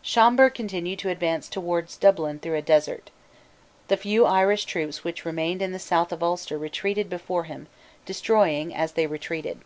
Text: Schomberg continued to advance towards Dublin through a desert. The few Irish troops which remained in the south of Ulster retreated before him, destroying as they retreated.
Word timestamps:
Schomberg 0.00 0.54
continued 0.54 1.00
to 1.00 1.08
advance 1.08 1.48
towards 1.48 1.96
Dublin 1.96 2.38
through 2.38 2.54
a 2.54 2.62
desert. 2.62 3.10
The 3.88 3.96
few 3.96 4.24
Irish 4.26 4.64
troops 4.64 5.02
which 5.02 5.24
remained 5.24 5.60
in 5.60 5.72
the 5.72 5.80
south 5.80 6.12
of 6.12 6.22
Ulster 6.22 6.56
retreated 6.56 7.10
before 7.10 7.42
him, 7.42 7.66
destroying 8.06 8.72
as 8.72 8.92
they 8.92 9.08
retreated. 9.08 9.58